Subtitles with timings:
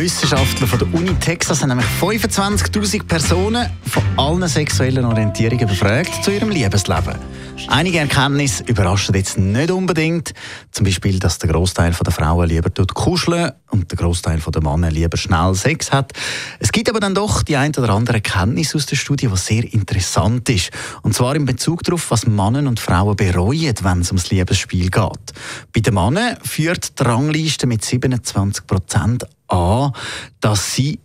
[0.00, 6.30] Wissenschaftler von der Uni Texas haben nämlich 25.000 Personen von allen sexuellen Orientierungen befragt zu
[6.30, 7.16] ihrem Liebesleben.
[7.66, 10.34] Einige Erkenntnisse überraschen jetzt nicht unbedingt.
[10.70, 14.92] Zum Beispiel, dass der Großteil der Frauen lieber tut kuscheln und der Großteil der Männer
[14.92, 16.12] lieber schnell Sex hat.
[16.60, 19.64] Es gibt aber dann doch die ein oder andere Erkenntnis aus der Studie, was sehr
[19.64, 20.70] interessant ist.
[21.02, 25.32] Und zwar in Bezug darauf, was Männer und Frauen bereuen, wenn es ums Liebesspiel geht.
[25.74, 29.92] Bei den Männern führt die Rangliste mit 27 Prozent an,
[30.40, 31.00] dass sie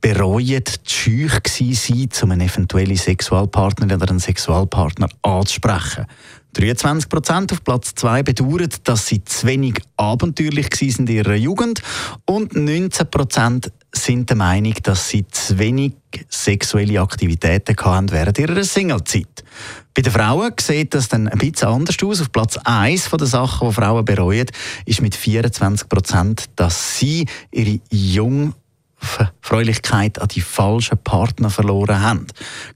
[0.00, 6.06] bereuen, scheu waren, um einen eventuellen Sexualpartner oder einen Sexualpartner anzusprechen.
[6.52, 11.82] 23 Prozent auf Platz 2 bedauern, dass sie zu wenig abenteuerlich waren in ihrer Jugend
[12.24, 15.94] und 19 Prozent sind der Meinung, dass sie zu wenig
[16.28, 19.44] sexuelle Aktivitäten hatten während ihrer Singlezeit.
[19.94, 22.20] Bei den Frauen sieht das dann ein bisschen anders aus.
[22.20, 24.46] Auf Platz 1 der Sachen, die Frauen bereuen,
[24.84, 28.54] ist mit 24 Prozent, dass sie ihre jung
[29.40, 32.26] Freulichkeit an die falschen Partner verloren haben.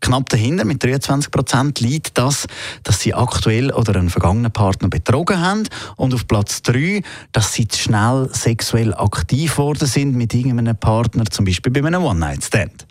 [0.00, 2.46] Knapp dahinter, mit 23 Prozent, liegt das,
[2.82, 5.64] dass sie aktuell oder einen vergangenen Partner betrogen haben.
[5.96, 7.02] Und auf Platz 3,
[7.32, 12.04] dass sie zu schnell sexuell aktiv worden sind mit irgendeinem Partner, zum Beispiel bei einem
[12.04, 12.86] One-Night-Stand.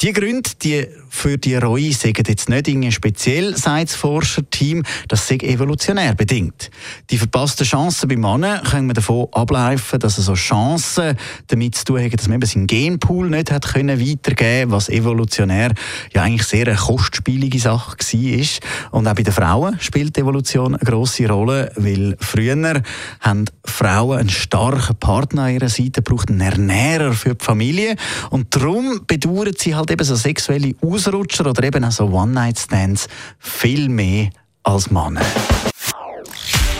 [0.00, 5.26] Die Gründe die für die Reue sagen jetzt nicht irgendwie speziell, sagt das Forscherteam, das
[5.26, 6.70] sei evolutionär bedingt.
[7.10, 11.16] Die verpassten Chancen bei Männern können wir davon ableiten, dass so Chancen
[11.48, 15.72] damit zu tun haben, dass man eben seinen Genpool nicht hat können weitergeben was evolutionär
[16.12, 18.90] ja eigentlich sehr eine kostspielige Sache war.
[18.92, 22.82] Und auch bei den Frauen spielt Evolution eine grosse Rolle, weil früher
[23.20, 27.96] haben Frauen einen starken Partner an ihrer Seite, brauchten einen Ernährer für die Familie
[28.30, 33.08] und darum bedauern spüren sie halt eben so sexuelle Ausrutscher oder eben auch so One-Night-Stands
[33.38, 34.30] viel mehr
[34.62, 35.22] als Männer.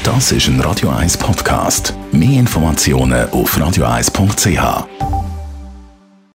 [0.02, 1.94] Das ist ein Radio 1 Podcast.
[2.12, 5.17] Mehr Informationen auf radio1.ch.